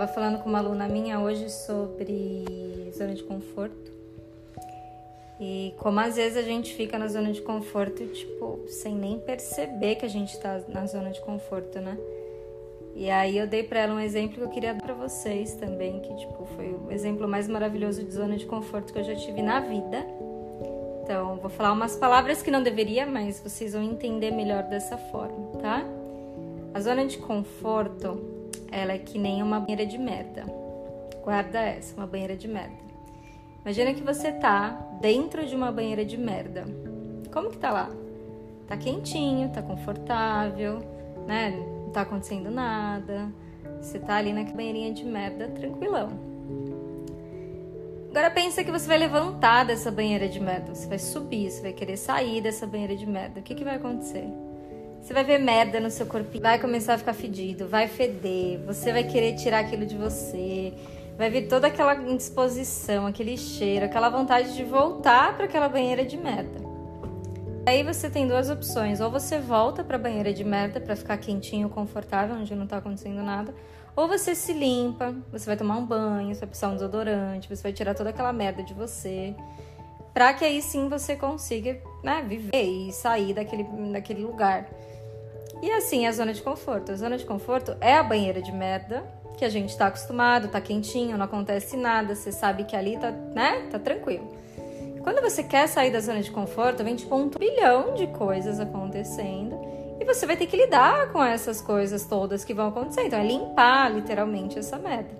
Tava 0.00 0.14
falando 0.14 0.38
com 0.38 0.48
uma 0.48 0.60
aluna 0.60 0.88
minha 0.88 1.20
hoje 1.20 1.50
sobre 1.50 2.90
zona 2.96 3.12
de 3.12 3.22
conforto. 3.22 3.92
E 5.38 5.74
como 5.76 6.00
às 6.00 6.16
vezes 6.16 6.38
a 6.38 6.42
gente 6.42 6.72
fica 6.72 6.98
na 6.98 7.06
zona 7.06 7.30
de 7.30 7.42
conforto, 7.42 8.06
tipo, 8.06 8.64
sem 8.66 8.94
nem 8.94 9.18
perceber 9.18 9.96
que 9.96 10.06
a 10.06 10.08
gente 10.08 10.40
tá 10.40 10.58
na 10.68 10.86
zona 10.86 11.10
de 11.10 11.20
conforto, 11.20 11.78
né? 11.80 11.98
E 12.94 13.10
aí 13.10 13.36
eu 13.36 13.46
dei 13.46 13.62
para 13.62 13.80
ela 13.80 13.92
um 13.92 14.00
exemplo 14.00 14.36
que 14.36 14.40
eu 14.40 14.48
queria 14.48 14.72
dar 14.72 14.80
para 14.80 14.94
vocês 14.94 15.52
também, 15.56 16.00
que 16.00 16.16
tipo 16.16 16.46
foi 16.56 16.72
o 16.72 16.90
exemplo 16.90 17.28
mais 17.28 17.46
maravilhoso 17.46 18.02
de 18.02 18.10
zona 18.10 18.38
de 18.38 18.46
conforto 18.46 18.94
que 18.94 19.00
eu 19.00 19.04
já 19.04 19.14
tive 19.14 19.42
na 19.42 19.60
vida. 19.60 20.06
Então, 21.02 21.36
vou 21.36 21.50
falar 21.50 21.72
umas 21.72 21.94
palavras 21.94 22.40
que 22.40 22.50
não 22.50 22.62
deveria, 22.62 23.04
mas 23.04 23.38
vocês 23.38 23.74
vão 23.74 23.82
entender 23.82 24.30
melhor 24.30 24.62
dessa 24.62 24.96
forma, 24.96 25.58
tá? 25.60 25.84
A 26.72 26.80
zona 26.80 27.04
de 27.04 27.18
conforto 27.18 28.39
ela 28.70 28.92
é 28.92 28.98
que 28.98 29.18
nem 29.18 29.42
uma 29.42 29.60
banheira 29.60 29.86
de 29.86 29.98
merda. 29.98 30.44
Guarda 31.22 31.60
essa, 31.60 31.96
uma 31.96 32.06
banheira 32.06 32.36
de 32.36 32.48
merda. 32.48 32.90
Imagina 33.62 33.92
que 33.92 34.02
você 34.02 34.32
tá 34.32 34.70
dentro 35.00 35.46
de 35.46 35.54
uma 35.54 35.70
banheira 35.70 36.04
de 36.04 36.16
merda. 36.16 36.64
Como 37.32 37.50
que 37.50 37.58
tá 37.58 37.70
lá? 37.70 37.90
Tá 38.66 38.76
quentinho, 38.76 39.50
tá 39.50 39.62
confortável, 39.62 40.78
né? 41.26 41.50
Não 41.50 41.90
tá 41.90 42.02
acontecendo 42.02 42.50
nada. 42.50 43.30
Você 43.80 43.98
tá 43.98 44.16
ali 44.16 44.32
na 44.32 44.44
banheirinha 44.44 44.92
de 44.92 45.04
merda, 45.04 45.48
tranquilão. 45.48 46.08
Agora 48.10 48.30
pensa 48.30 48.64
que 48.64 48.72
você 48.72 48.88
vai 48.88 48.98
levantar 48.98 49.64
dessa 49.64 49.90
banheira 49.90 50.28
de 50.28 50.40
merda. 50.40 50.74
Você 50.74 50.88
vai 50.88 50.98
subir, 50.98 51.50
você 51.50 51.62
vai 51.62 51.72
querer 51.72 51.96
sair 51.96 52.40
dessa 52.40 52.66
banheira 52.66 52.96
de 52.96 53.06
merda. 53.06 53.40
O 53.40 53.42
que, 53.42 53.54
que 53.54 53.62
vai 53.62 53.76
acontecer? 53.76 54.26
Você 55.02 55.14
vai 55.14 55.24
ver 55.24 55.38
merda 55.38 55.80
no 55.80 55.90
seu 55.90 56.06
corpo, 56.06 56.38
vai 56.40 56.58
começar 56.58 56.94
a 56.94 56.98
ficar 56.98 57.14
fedido, 57.14 57.66
vai 57.66 57.88
feder, 57.88 58.60
você 58.66 58.92
vai 58.92 59.04
querer 59.04 59.34
tirar 59.34 59.60
aquilo 59.60 59.86
de 59.86 59.96
você, 59.96 60.72
vai 61.16 61.30
vir 61.30 61.48
toda 61.48 61.66
aquela 61.66 61.94
indisposição, 61.94 63.06
aquele 63.06 63.36
cheiro, 63.36 63.86
aquela 63.86 64.08
vontade 64.08 64.54
de 64.54 64.62
voltar 64.62 65.36
para 65.36 65.46
aquela 65.46 65.68
banheira 65.68 66.04
de 66.04 66.16
merda. 66.16 66.60
Aí 67.66 67.82
você 67.82 68.08
tem 68.08 68.26
duas 68.26 68.50
opções: 68.50 69.00
ou 69.00 69.10
você 69.10 69.38
volta 69.38 69.84
para 69.84 69.96
a 69.96 69.98
banheira 69.98 70.32
de 70.32 70.44
merda 70.44 70.80
para 70.80 70.96
ficar 70.96 71.16
quentinho, 71.18 71.68
confortável, 71.68 72.36
onde 72.36 72.54
não 72.54 72.66
tá 72.66 72.78
acontecendo 72.78 73.22
nada, 73.22 73.54
ou 73.94 74.08
você 74.08 74.34
se 74.34 74.52
limpa, 74.52 75.14
você 75.30 75.46
vai 75.46 75.56
tomar 75.56 75.76
um 75.76 75.84
banho, 75.84 76.34
você 76.34 76.40
vai 76.40 76.48
precisar 76.48 76.68
um 76.68 76.74
desodorante, 76.74 77.48
você 77.48 77.62
vai 77.62 77.72
tirar 77.72 77.94
toda 77.94 78.10
aquela 78.10 78.32
merda 78.32 78.62
de 78.62 78.72
você, 78.72 79.34
para 80.14 80.32
que 80.34 80.44
aí 80.44 80.62
sim 80.62 80.88
você 80.88 81.16
consiga 81.16 81.80
né, 82.02 82.24
viver 82.26 82.62
e 82.62 82.92
sair 82.92 83.34
daquele, 83.34 83.64
daquele 83.92 84.22
lugar. 84.22 84.68
E 85.62 85.70
assim, 85.72 86.06
a 86.06 86.12
zona 86.12 86.32
de 86.32 86.42
conforto. 86.42 86.92
A 86.92 86.96
zona 86.96 87.16
de 87.16 87.24
conforto 87.24 87.76
é 87.80 87.94
a 87.94 88.02
banheira 88.02 88.40
de 88.40 88.52
merda, 88.52 89.04
que 89.36 89.44
a 89.44 89.48
gente 89.48 89.76
tá 89.76 89.86
acostumado, 89.86 90.48
tá 90.48 90.60
quentinho, 90.60 91.16
não 91.16 91.24
acontece 91.24 91.76
nada, 91.76 92.14
você 92.14 92.30
sabe 92.30 92.64
que 92.64 92.76
ali 92.76 92.98
tá, 92.98 93.10
né, 93.10 93.68
tá 93.70 93.78
tranquilo. 93.78 94.28
Quando 95.02 95.22
você 95.22 95.42
quer 95.42 95.66
sair 95.66 95.90
da 95.90 96.00
zona 96.00 96.20
de 96.20 96.30
conforto, 96.30 96.84
vem 96.84 96.94
tipo 96.94 97.14
um 97.16 97.28
bilhão 97.28 97.94
de 97.94 98.06
coisas 98.08 98.60
acontecendo 98.60 99.58
e 99.98 100.04
você 100.04 100.26
vai 100.26 100.36
ter 100.36 100.46
que 100.46 100.56
lidar 100.56 101.10
com 101.10 101.22
essas 101.22 101.60
coisas 101.60 102.04
todas 102.04 102.44
que 102.44 102.52
vão 102.52 102.68
acontecer. 102.68 103.06
Então 103.06 103.18
é 103.18 103.26
limpar 103.26 103.90
literalmente 103.92 104.58
essa 104.58 104.78
merda. 104.78 105.10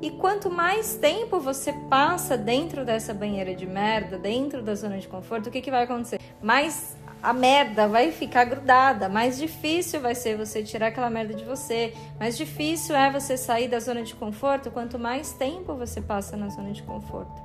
E 0.00 0.10
quanto 0.10 0.50
mais 0.50 0.96
tempo 0.96 1.40
você 1.40 1.72
passa 1.88 2.36
dentro 2.36 2.84
dessa 2.84 3.14
banheira 3.14 3.54
de 3.54 3.66
merda, 3.66 4.18
dentro 4.18 4.62
da 4.62 4.74
zona 4.74 4.98
de 4.98 5.08
conforto, 5.08 5.48
o 5.48 5.50
que, 5.50 5.60
que 5.60 5.70
vai 5.70 5.84
acontecer? 5.84 6.20
Mais 6.42 6.93
a 7.24 7.32
merda 7.32 7.88
vai 7.88 8.12
ficar 8.12 8.44
grudada, 8.44 9.08
mais 9.08 9.38
difícil 9.38 9.98
vai 9.98 10.14
ser 10.14 10.36
você 10.36 10.62
tirar 10.62 10.88
aquela 10.88 11.08
merda 11.08 11.32
de 11.32 11.42
você, 11.42 11.94
mais 12.20 12.36
difícil 12.36 12.94
é 12.94 13.10
você 13.10 13.38
sair 13.38 13.66
da 13.66 13.80
zona 13.80 14.02
de 14.02 14.14
conforto 14.14 14.70
quanto 14.70 14.98
mais 14.98 15.32
tempo 15.32 15.74
você 15.74 16.02
passa 16.02 16.36
na 16.36 16.50
zona 16.50 16.70
de 16.70 16.82
conforto. 16.82 17.42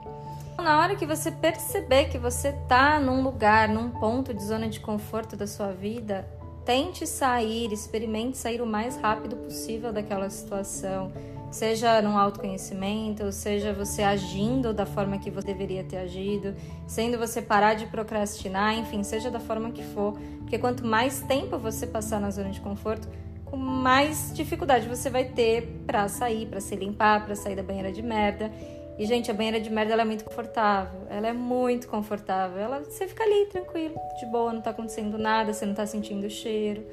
Na 0.58 0.82
hora 0.82 0.98
que 0.98 1.06
você 1.06 1.32
perceber 1.32 2.10
que 2.10 2.18
você 2.18 2.52
tá 2.68 3.00
num 3.00 3.24
lugar, 3.24 3.70
num 3.70 3.90
ponto 3.90 4.34
de 4.34 4.44
zona 4.44 4.68
de 4.68 4.82
conforto 4.82 5.38
da 5.38 5.48
sua 5.48 5.72
vida, 5.72 6.28
tente 6.66 7.08
sair, 7.08 7.72
experimente 7.72 8.38
sair 8.38 8.62
o 8.62 8.66
mais 8.66 8.98
rápido 8.98 9.38
possível 9.38 9.94
daquela 9.94 10.30
situação 10.30 11.14
seja 11.52 12.02
no 12.02 12.18
autoconhecimento, 12.18 13.32
seja 13.32 13.74
você 13.74 14.04
agindo 14.04 14.74
da 14.74 14.86
forma 14.86 15.18
que 15.18 15.32
você 15.32 15.48
deveria 15.48 15.84
ter 15.84 15.98
agido, 15.98 16.56
sendo 16.88 17.18
você 17.18 17.42
parar 17.42 17.74
de 17.74 17.86
procrastinar, 17.88 18.78
enfim, 18.78 19.04
seja 19.04 19.32
da 19.32 19.40
forma 19.40 19.72
que 19.72 19.84
for, 19.84 20.14
porque 20.40 20.58
quanto 20.58 20.86
mais 20.86 21.22
tempo 21.22 21.58
você 21.58 21.88
passar 21.88 22.20
na 22.20 22.30
zona 22.30 22.50
de 22.50 22.62
conforto, 22.62 23.08
com 23.46 23.58
mais 23.58 24.32
dificuldade 24.34 24.88
você 24.88 25.10
vai 25.10 25.26
ter 25.26 25.82
para 25.86 26.08
sair, 26.08 26.46
para 26.46 26.62
se 26.62 26.76
limpar, 26.76 27.26
para 27.26 27.36
sair 27.36 27.56
da 27.56 27.64
banheira 27.64 27.92
de 27.92 28.02
merda. 28.02 28.52
E 28.98 29.06
gente, 29.06 29.32
a 29.32 29.34
banheira 29.34 29.62
de 29.62 29.70
merda 29.70 29.94
é 29.94 30.06
muito 30.06 30.26
confortável, 30.26 31.08
ela 31.10 31.28
é 31.28 31.34
muito 31.34 31.88
confortável. 31.88 32.60
Ela 32.60 32.80
você 32.80 33.08
fica 33.08 33.24
ali 33.24 33.46
tranquilo, 33.46 33.96
de 34.20 34.26
boa, 34.26 34.54
não 34.54 34.62
tá 34.62 34.72
acontecendo 34.72 35.18
nada, 35.18 35.54
você 35.54 35.66
não 35.66 35.74
tá 35.74 35.86
sentindo 35.86 36.28
o 36.28 36.30
cheiro. 36.30 36.86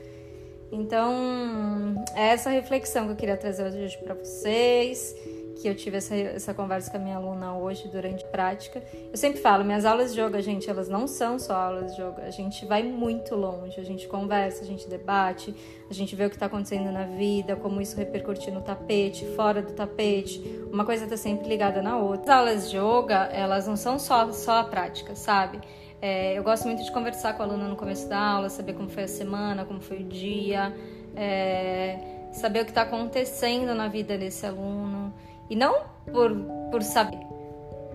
Então, 0.70 2.04
é 2.14 2.28
essa 2.28 2.50
reflexão 2.50 3.06
que 3.06 3.12
eu 3.12 3.16
queria 3.16 3.36
trazer 3.36 3.64
hoje 3.64 3.96
para 3.98 4.14
vocês, 4.14 5.14
que 5.60 5.68
eu 5.68 5.74
tive 5.74 5.96
essa, 5.96 6.14
essa 6.14 6.52
conversa 6.52 6.90
com 6.90 6.96
a 6.98 7.00
minha 7.00 7.16
aluna 7.16 7.56
hoje 7.56 7.88
durante 7.88 8.24
a 8.24 8.28
prática. 8.28 8.82
Eu 9.10 9.16
sempre 9.16 9.40
falo, 9.40 9.64
minhas 9.64 9.84
aulas 9.84 10.12
de 10.14 10.20
yoga, 10.20 10.42
gente, 10.42 10.68
elas 10.68 10.88
não 10.88 11.06
são 11.06 11.38
só 11.38 11.54
aulas 11.54 11.94
de 11.94 12.02
yoga. 12.02 12.22
A 12.22 12.30
gente 12.30 12.66
vai 12.66 12.82
muito 12.82 13.34
longe, 13.34 13.80
a 13.80 13.84
gente 13.84 14.06
conversa, 14.06 14.62
a 14.62 14.66
gente 14.66 14.88
debate, 14.88 15.54
a 15.88 15.94
gente 15.94 16.14
vê 16.14 16.26
o 16.26 16.28
que 16.28 16.36
está 16.36 16.46
acontecendo 16.46 16.92
na 16.92 17.04
vida, 17.04 17.56
como 17.56 17.80
isso 17.80 17.96
repercute 17.96 18.50
no 18.50 18.60
tapete, 18.60 19.24
fora 19.34 19.62
do 19.62 19.72
tapete. 19.72 20.40
Uma 20.70 20.84
coisa 20.84 21.04
está 21.04 21.16
sempre 21.16 21.48
ligada 21.48 21.80
na 21.80 21.98
outra. 21.98 22.34
As 22.34 22.38
aulas 22.38 22.70
de 22.70 22.76
yoga, 22.76 23.24
elas 23.32 23.66
não 23.66 23.76
são 23.76 23.98
só, 23.98 24.30
só 24.32 24.58
a 24.58 24.64
prática, 24.64 25.14
sabe? 25.14 25.60
É, 26.00 26.38
eu 26.38 26.42
gosto 26.42 26.66
muito 26.66 26.84
de 26.84 26.92
conversar 26.92 27.34
com 27.34 27.42
a 27.42 27.46
aluna 27.46 27.68
no 27.68 27.76
começo 27.76 28.08
da 28.08 28.18
aula, 28.18 28.48
saber 28.48 28.74
como 28.74 28.88
foi 28.88 29.04
a 29.04 29.08
semana, 29.08 29.64
como 29.64 29.80
foi 29.80 29.98
o 29.98 30.04
dia, 30.04 30.74
é, 31.14 31.98
saber 32.32 32.60
o 32.60 32.64
que 32.64 32.70
está 32.70 32.82
acontecendo 32.82 33.74
na 33.74 33.88
vida 33.88 34.18
desse 34.18 34.46
aluno. 34.46 35.12
E 35.48 35.56
não 35.56 35.84
por, 36.12 36.34
por 36.70 36.82
saber, 36.82 37.20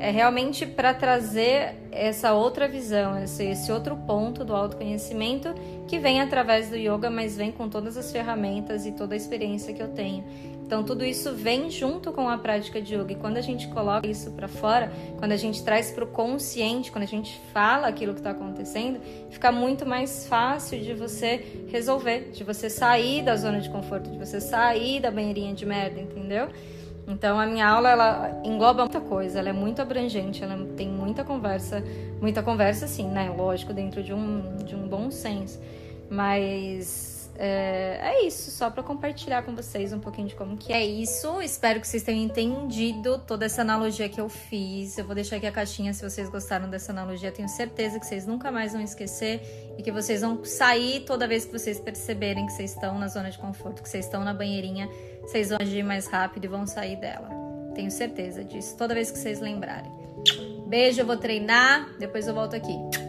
é 0.01 0.09
realmente 0.09 0.66
para 0.66 0.95
trazer 0.95 1.75
essa 1.91 2.34
outra 2.34 2.67
visão, 2.67 3.22
esse, 3.22 3.44
esse 3.44 3.72
outro 3.72 3.95
ponto 3.95 4.44
do 4.44 4.56
autoconhecimento 4.56 5.53
que 5.88 6.00
vem 6.00 6.19
através 6.19 6.72
do 6.72 6.75
yoga, 6.75 7.07
mas 7.12 7.38
vem 7.38 7.51
com 7.51 7.69
todas 7.69 7.95
as 7.95 8.12
ferramentas 8.12 8.88
e 8.88 8.94
toda 8.94 9.13
a 9.13 9.17
experiência 9.17 9.72
que 9.75 9.81
eu 9.81 9.89
tenho. 9.89 10.25
Então, 10.66 10.84
tudo 10.84 11.06
isso 11.06 11.34
vem 11.35 11.69
junto 11.69 12.12
com 12.12 12.28
a 12.28 12.35
prática 12.35 12.81
de 12.81 12.95
yoga. 12.95 13.12
E 13.12 13.16
quando 13.16 13.38
a 13.38 13.41
gente 13.41 13.67
coloca 13.67 14.07
isso 14.07 14.31
para 14.31 14.47
fora, 14.47 14.91
quando 15.19 15.34
a 15.34 15.38
gente 15.38 15.63
traz 15.63 15.91
para 15.91 16.03
o 16.03 16.07
consciente, 16.07 16.91
quando 16.91 17.03
a 17.03 17.07
gente 17.07 17.39
fala 17.53 17.88
aquilo 17.88 18.13
que 18.13 18.22
está 18.22 18.31
acontecendo, 18.31 19.00
fica 19.29 19.51
muito 19.51 19.85
mais 19.85 20.25
fácil 20.25 20.79
de 20.79 20.95
você 20.95 21.68
resolver, 21.68 22.31
de 22.31 22.44
você 22.44 22.72
sair 22.72 23.22
da 23.22 23.35
zona 23.35 23.59
de 23.59 23.69
conforto, 23.69 24.09
de 24.09 24.18
você 24.18 24.41
sair 24.41 25.00
da 25.00 25.12
banheirinha 25.12 25.53
de 25.53 25.66
merda, 25.66 26.01
entendeu? 26.01 26.47
Então 27.07 27.39
a 27.39 27.45
minha 27.45 27.67
aula 27.67 27.89
ela 27.89 28.41
engloba 28.44 28.84
muita 28.84 29.01
coisa, 29.01 29.39
ela 29.39 29.50
é 29.50 29.53
muito 29.53 29.81
abrangente, 29.81 30.44
ela 30.44 30.57
tem 30.78 30.88
muita 30.88 31.23
conversa, 31.23 31.84
muita 32.22 32.41
conversa 32.41 32.88
sim, 32.88 33.07
né? 33.07 33.29
Lógico, 33.29 33.73
dentro 33.73 34.03
de 34.03 34.13
um, 34.13 34.57
de 34.57 34.75
um 34.75 34.88
bom 34.88 35.12
senso. 35.12 35.59
Mas 36.09 37.21
é, 37.36 38.00
é 38.02 38.25
isso, 38.25 38.52
só 38.52 38.69
para 38.69 38.84
compartilhar 38.84 39.44
com 39.44 39.56
vocês 39.56 39.94
um 39.94 40.00
pouquinho 40.00 40.28
de 40.28 40.36
como 40.36 40.58
que 40.58 40.72
é 40.72 40.86
isso. 40.86 41.42
Espero 41.42 41.80
que 41.80 41.88
vocês 41.88 42.03
tenham 42.03 42.24
entendido 42.24 43.19
toda 43.19 43.46
essa 43.46 43.62
analogia 43.62 44.08
que 44.09 44.19
eu 44.19 44.30
fiz. 44.30 44.97
Eu 44.97 45.06
vou 45.06 45.16
deixar 45.16 45.38
aqui 45.38 45.47
a 45.47 45.52
caixinha 45.52 45.94
se 45.94 46.08
vocês 46.08 46.30
gostaram 46.30 46.69
dessa 46.69 46.92
analogia. 46.92 47.31
Tenho 47.31 47.50
certeza 47.50 48.00
que 48.00 48.06
vocês 48.06 48.25
nunca 48.25 48.52
mais 48.52 48.74
vão 48.74 48.81
esquecer 48.81 49.42
e 49.78 49.84
que 49.84 49.92
vocês 49.92 50.22
vão 50.22 50.44
sair 50.46 51.02
toda 51.02 51.28
vez 51.28 51.46
que 51.46 51.52
vocês 51.52 51.80
perceberem 51.80 52.45
que 52.45 52.54
vocês 52.54 52.74
estão 52.74 53.00
na 53.00 53.07
zona 53.07 53.31
de 53.31 53.38
conforto, 53.38 53.81
que 53.81 53.89
vocês 53.89 54.06
estão 54.06 54.24
na 54.24 54.33
banheirinha, 54.33 54.88
vocês 55.22 55.50
vão 55.50 55.57
agir 55.60 55.83
mais 55.83 56.07
rápido 56.07 56.45
e 56.45 56.48
vão 56.48 56.68
sair 56.68 56.98
dela. 56.98 57.30
Tenho 57.74 57.89
certeza 57.89 58.44
disso, 58.44 58.75
toda 58.78 58.94
vez 58.94 59.10
que 59.10 59.18
vocês 59.18 59.39
lembrarem. 59.39 59.92
Beijo, 60.68 61.01
eu 61.01 61.06
vou 61.06 61.18
treinar, 61.18 61.89
depois 61.98 62.28
eu 62.28 62.33
volto 62.33 62.56
aqui. 62.56 63.00